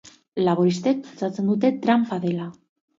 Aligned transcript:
Laboristek 0.47 1.05
pentsatzen 1.09 1.55
dute 1.55 1.75
tranpa 1.87 2.23
dela. 2.29 2.55